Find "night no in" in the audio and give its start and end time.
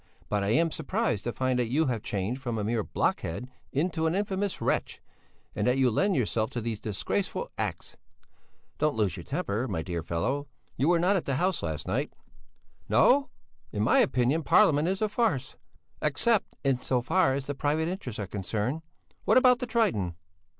11.87-13.83